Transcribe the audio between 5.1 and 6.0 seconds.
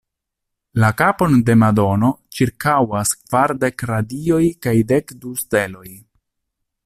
du steloj.